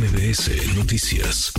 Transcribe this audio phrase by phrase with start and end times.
[0.00, 1.52] MBS Noticias.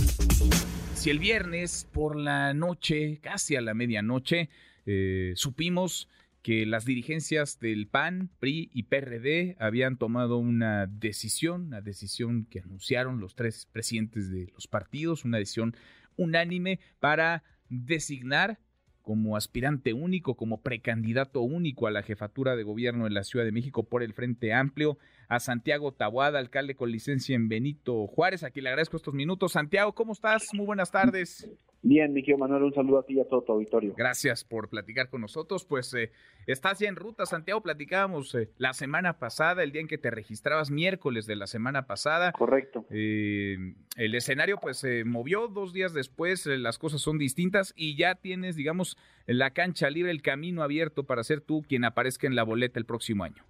[0.94, 4.48] Si el viernes por la noche, casi a la medianoche,
[4.84, 6.08] eh, supimos
[6.42, 12.58] que las dirigencias del PAN, PRI y PRD habían tomado una decisión, una decisión que
[12.58, 15.76] anunciaron los tres presidentes de los partidos, una decisión
[16.16, 18.58] unánime para designar
[19.02, 23.52] como aspirante único, como precandidato único a la jefatura de gobierno en la Ciudad de
[23.52, 24.98] México por el Frente Amplio,
[25.28, 29.52] a Santiago Tabuada, alcalde con licencia en Benito Juárez, a quien le agradezco estos minutos.
[29.52, 30.48] Santiago, ¿cómo estás?
[30.52, 31.48] Muy buenas tardes.
[31.84, 33.94] Bien, mi Manuel, un saludo a ti y a todo tu auditorio.
[33.96, 35.64] Gracias por platicar con nosotros.
[35.64, 36.12] Pues eh,
[36.46, 37.60] estás ya en ruta, Santiago.
[37.60, 41.88] Platicábamos eh, la semana pasada, el día en que te registrabas, miércoles de la semana
[41.88, 42.30] pasada.
[42.30, 42.86] Correcto.
[42.90, 48.14] Eh, el escenario pues se movió dos días después, las cosas son distintas y ya
[48.14, 52.44] tienes, digamos, la cancha libre, el camino abierto para ser tú quien aparezca en la
[52.44, 53.42] boleta el próximo año.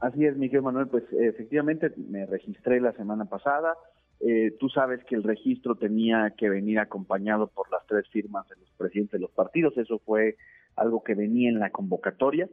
[0.00, 3.74] Así es, Miguel Manuel, pues efectivamente me registré la semana pasada
[4.20, 8.56] eh, tú sabes que el registro tenía que venir acompañado por las tres firmas de
[8.56, 10.36] los presidentes de los partidos, eso fue
[10.76, 12.48] algo que venía en la convocatoria.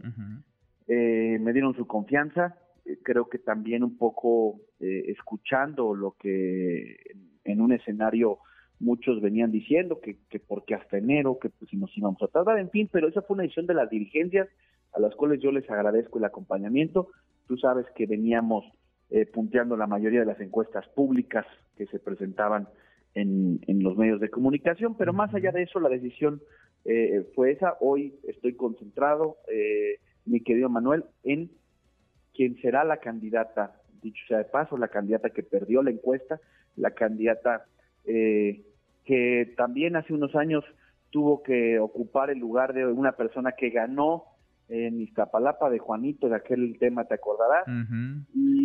[0.88, 6.97] eh, me dieron su confianza, eh, creo que también un poco eh, escuchando lo que
[7.44, 8.39] en, un escenario
[8.79, 12.59] muchos venían diciendo, que, que porque hasta enero, que pues si nos íbamos a tardar,
[12.59, 14.47] en fin, pero esa fue una decisión de las dirigencias
[14.94, 17.09] a las cuales yo les agradezco el acompañamiento.
[17.47, 18.66] Tú sabes que veníamos
[19.11, 21.45] eh, punteando la mayoría de las encuestas públicas
[21.77, 22.67] que se presentaban
[23.13, 26.41] en, los medios de comunicación, pero más allá de eso, la decisión
[26.85, 27.77] eh, fue esa.
[27.79, 31.51] Hoy estoy concentrado, eh, mi querido Manuel, en
[32.33, 36.41] quién será la candidata, dicho sea de paso, la candidata que perdió la encuesta,
[36.75, 37.65] la candidata
[38.03, 40.63] que también hace unos años
[41.09, 44.25] tuvo que ocupar el lugar de una persona que ganó
[44.67, 47.66] en Iztapalapa de Juanito, de aquel tema, ¿te acordarás?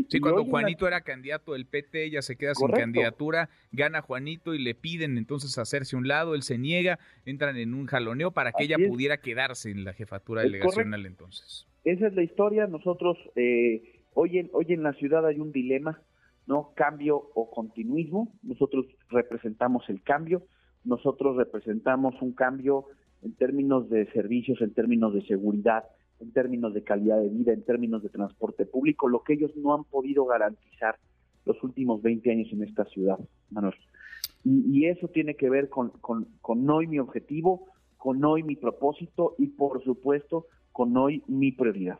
[0.08, 4.62] sí, cuando Juanito era candidato del PT, ella se queda sin candidatura, gana Juanito y
[4.62, 8.64] le piden entonces hacerse un lado, él se niega, entran en un jaloneo para que
[8.64, 11.66] ella pudiera quedarse en la jefatura delegacional entonces.
[11.84, 16.02] Esa es la historia, nosotros, eh, hoy, en, hoy en la ciudad hay un dilema,
[16.46, 16.72] ¿no?
[16.74, 20.46] Cambio o continuismo, nosotros representamos el cambio,
[20.84, 22.86] nosotros representamos un cambio
[23.22, 25.84] en términos de servicios, en términos de seguridad,
[26.20, 29.74] en términos de calidad de vida, en términos de transporte público, lo que ellos no
[29.74, 30.96] han podido garantizar
[31.44, 33.18] los últimos 20 años en esta ciudad,
[33.50, 33.74] Manuel.
[34.44, 39.48] Y, eso tiene que ver con, con, hoy mi objetivo, con hoy mi propósito y
[39.48, 41.98] por supuesto con hoy mi prioridad.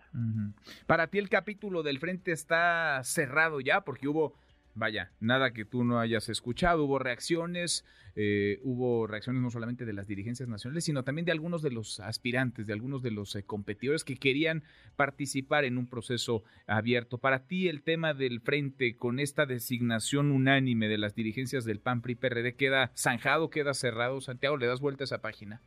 [0.87, 4.33] Para ti el capítulo del frente está cerrado ya porque hubo
[4.75, 6.85] vaya, nada que tú no hayas escuchado.
[6.85, 7.85] Hubo reacciones,
[8.17, 12.01] eh, hubo reacciones no solamente de las dirigencias nacionales, sino también de algunos de los
[12.01, 14.63] aspirantes, de algunos de los eh, competidores que querían
[14.97, 17.19] participar en un proceso abierto.
[17.19, 22.03] Para ti, el tema del frente con esta designación unánime de las dirigencias del PAN
[22.03, 24.21] PRI PRD queda zanjado, queda cerrado.
[24.21, 25.61] Santiago, ¿le das vuelta a esa página?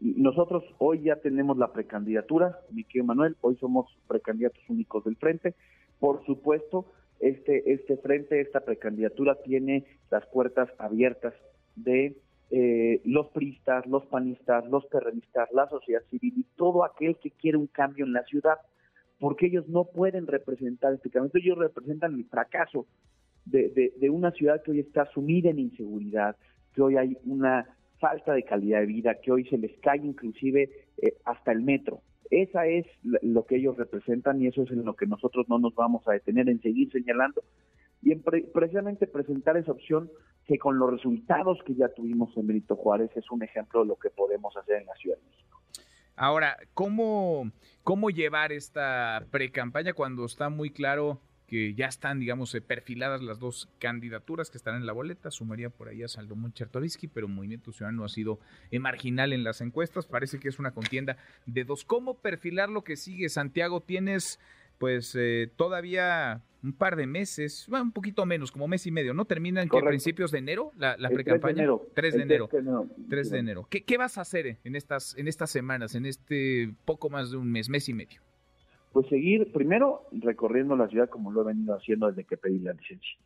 [0.00, 5.54] Nosotros hoy ya tenemos la precandidatura, mi querido Manuel, hoy somos precandidatos únicos del frente.
[5.98, 11.34] Por supuesto, este, este frente, esta precandidatura tiene las puertas abiertas
[11.74, 12.16] de
[12.50, 17.58] eh, los priistas, los panistas, los terroristas, la sociedad civil y todo aquel que quiere
[17.58, 18.58] un cambio en la ciudad,
[19.18, 22.86] porque ellos no pueden representar este cambio, ellos representan el fracaso
[23.46, 26.36] de, de, una ciudad que hoy está sumida en inseguridad,
[26.74, 30.70] que hoy hay una falta de calidad de vida, que hoy se les cae inclusive
[30.98, 32.00] eh, hasta el metro.
[32.30, 35.74] Esa es lo que ellos representan y eso es en lo que nosotros no nos
[35.74, 37.42] vamos a detener en seguir señalando
[38.02, 40.10] y en precisamente presentar esa opción
[40.46, 43.96] que con los resultados que ya tuvimos en Benito Juárez es un ejemplo de lo
[43.96, 45.60] que podemos hacer en la Ciudad de México.
[46.14, 47.50] Ahora, ¿cómo,
[47.82, 53.38] cómo llevar esta pre-campaña cuando está muy claro que ya están, digamos, eh, perfiladas las
[53.38, 55.30] dos candidaturas que están en la boleta.
[55.30, 58.40] Sumaría por ahí a Salomón Chertovisky, pero Movimiento Ciudadano ha sido
[58.70, 60.06] eh, marginal en las encuestas.
[60.06, 61.84] Parece que es una contienda de dos.
[61.84, 63.80] ¿Cómo perfilar lo que sigue, Santiago?
[63.80, 64.40] Tienes,
[64.78, 69.24] pues, eh, todavía un par de meses, un poquito menos, como mes y medio, ¿no?
[69.24, 71.64] ¿Termina en principios de enero la, la pre-campaña?
[71.94, 72.48] 3 de enero.
[72.48, 72.88] 3 de enero.
[73.08, 73.66] 3 de enero.
[73.70, 77.36] ¿Qué, ¿Qué vas a hacer en estas, en estas semanas, en este poco más de
[77.36, 78.20] un mes, mes y medio?
[78.96, 82.72] Pues seguir, primero, recorriendo la ciudad como lo he venido haciendo desde que pedí la
[82.72, 83.18] licencia.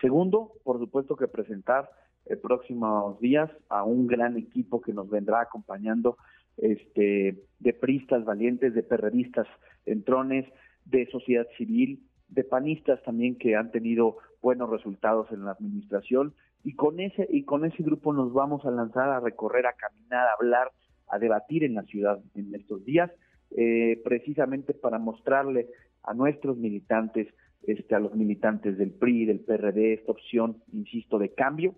[0.00, 1.88] Segundo, por supuesto que presentar
[2.26, 6.16] en próximos días a un gran equipo que nos vendrá acompañando
[6.56, 9.46] este, de pristas valientes, de perredistas
[9.86, 10.44] entrones,
[10.86, 16.34] de sociedad civil, de panistas también que han tenido buenos resultados en la administración
[16.64, 20.26] y con ese y con ese grupo nos vamos a lanzar a recorrer, a caminar,
[20.26, 20.72] a hablar,
[21.06, 23.12] a debatir en la ciudad en estos días
[23.56, 25.68] eh, precisamente para mostrarle
[26.02, 27.28] a nuestros militantes
[27.64, 31.76] este, a los militantes del PRI, del PRD, esta opción, insisto, de cambio,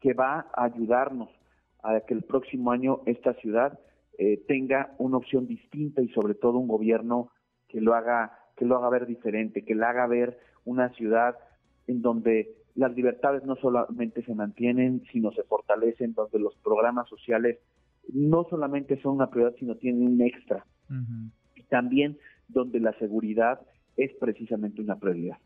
[0.00, 1.28] que va a ayudarnos
[1.82, 3.78] a que el próximo año esta ciudad
[4.16, 7.30] eh, tenga una opción distinta y sobre todo un gobierno
[7.68, 11.36] que lo haga que lo haga ver diferente, que la haga ver una ciudad
[11.86, 17.58] en donde las libertades no solamente se mantienen, sino se fortalecen, donde los programas sociales
[18.12, 20.64] no solamente son una prioridad, sino tienen un extra.
[21.54, 22.18] Y también
[22.48, 23.60] donde la seguridad
[23.98, 25.38] es precisamente una prioridad.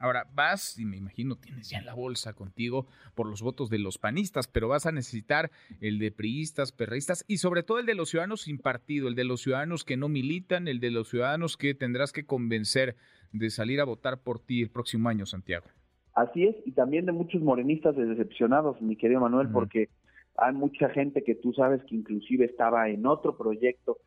[0.00, 3.78] Ahora, vas, y me imagino tienes ya en la bolsa contigo por los votos de
[3.78, 5.50] los panistas, pero vas a necesitar
[5.82, 9.24] el de priistas, perreístas y sobre todo el de los ciudadanos sin partido, el de
[9.24, 12.96] los ciudadanos que no militan, el de los ciudadanos que tendrás que convencer
[13.32, 15.66] de salir a votar por ti el próximo año, Santiago.
[16.14, 19.90] Así es, y también de muchos morenistas decepcionados, mi querido Manuel, porque
[20.36, 23.98] hay mucha gente que tú sabes que inclusive estaba en otro proyecto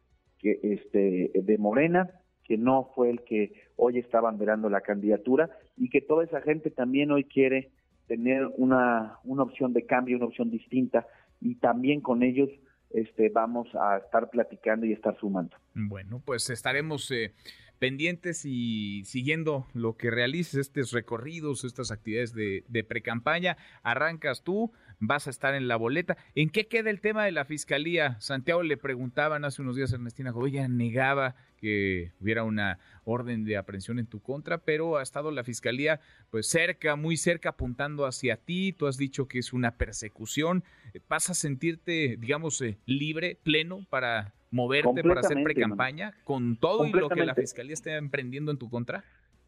[0.42, 2.10] que este de Morena,
[2.44, 6.72] que no fue el que hoy está banderando la candidatura y que toda esa gente
[6.72, 7.72] también hoy quiere
[8.08, 11.08] tener una, una opción de cambio, una opción distinta
[11.40, 12.50] y también con ellos
[12.90, 15.56] este, vamos a estar platicando y estar sumando.
[15.74, 17.34] Bueno, pues estaremos eh,
[17.80, 23.56] pendientes y siguiendo lo que realices, estos recorridos, estas actividades de, de pre-campaña.
[23.82, 26.16] Arrancas tú, vas a estar en la boleta.
[26.36, 28.16] ¿En qué queda el tema de la fiscalía?
[28.22, 33.58] Santiago le preguntaban hace unos días a Ernestina Godoy, negaba que hubiera una orden de
[33.58, 36.00] aprehensión en tu contra, pero ha estado la fiscalía
[36.30, 38.74] pues cerca, muy cerca apuntando hacia ti.
[38.74, 40.64] Tú has dicho que es una persecución.
[41.10, 46.92] ¿Vas a sentirte, digamos, eh, libre, pleno para moverte para hacer pre-campaña con todo y
[46.92, 49.04] lo que la fiscalía esté emprendiendo en tu contra?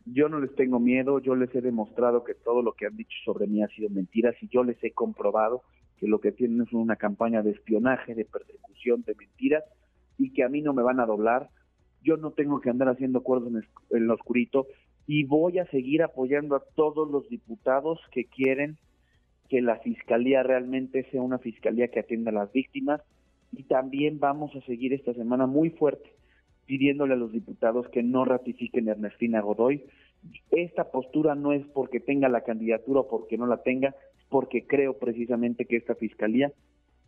[0.05, 3.15] Yo no les tengo miedo, yo les he demostrado que todo lo que han dicho
[3.23, 5.63] sobre mí ha sido mentiras y yo les he comprobado
[5.97, 9.63] que lo que tienen es una campaña de espionaje, de persecución, de mentiras
[10.17, 11.49] y que a mí no me van a doblar.
[12.03, 13.53] Yo no tengo que andar haciendo acuerdos
[13.91, 14.67] en, lo oscurito
[15.07, 18.77] y voy a seguir apoyando a todos los diputados que quieren
[19.47, 23.01] que la fiscalía realmente sea una fiscalía que atienda a las víctimas,
[23.51, 26.09] y también vamos a seguir esta semana muy fuerte
[26.73, 29.83] pidiéndole a los diputados que no ratifiquen a Ernestina Godoy.
[30.49, 33.93] Esta postura no es porque tenga la candidatura o porque no la tenga,
[34.27, 36.51] porque creo precisamente que esta fiscalía,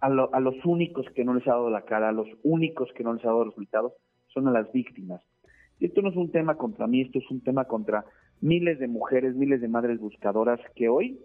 [0.02, 3.04] a, a los únicos que no les ha dado la cara, a los únicos que
[3.04, 3.94] no les ha dado resultados,
[4.28, 5.24] son a las víctimas.
[5.80, 8.06] Y esto no es un tema contra mí, esto es un tema contra
[8.42, 11.20] miles de mujeres, miles de madres buscadoras que hoy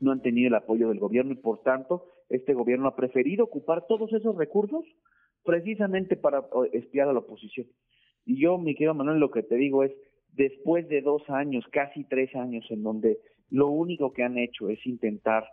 [0.00, 3.86] no han tenido el apoyo del gobierno y por tanto este gobierno ha preferido ocupar
[3.86, 4.84] todos esos recursos
[5.44, 7.66] precisamente para espiar a la oposición.
[8.24, 9.92] Y yo, mi querido Manuel, lo que te digo es,
[10.32, 13.18] después de dos años, casi tres años, en donde
[13.50, 15.44] lo único que han hecho es intentar,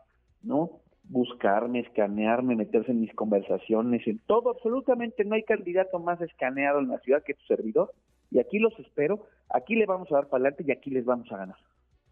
[0.41, 0.81] ¿no?
[1.03, 6.89] Buscarme, escanearme, meterse en mis conversaciones, en todo, absolutamente no hay candidato más escaneado en
[6.89, 7.91] la ciudad que tu servidor.
[8.31, 11.31] Y aquí los espero, aquí le vamos a dar para adelante y aquí les vamos
[11.31, 11.57] a ganar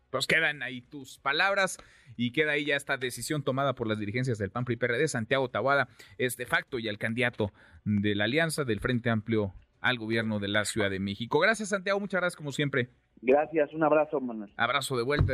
[0.10, 1.78] pues quedan ahí tus palabras
[2.16, 5.08] y queda ahí ya esta decisión tomada por las dirigencias del PAN PRI PRD.
[5.08, 7.52] Santiago Tahuada es de facto ya el candidato
[7.84, 11.40] de la alianza del Frente Amplio al gobierno de la Ciudad de México.
[11.40, 12.00] Gracias, Santiago.
[12.00, 12.90] Muchas gracias, como siempre.
[13.22, 13.74] Gracias.
[13.74, 14.52] Un abrazo, Manuel.
[14.58, 15.34] Abrazo de vuelta.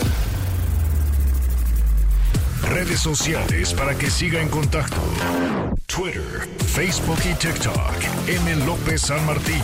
[2.70, 4.98] Redes sociales para que siga en contacto:
[5.86, 8.28] Twitter, Facebook y TikTok.
[8.28, 8.66] M.
[8.66, 9.62] López San Martín.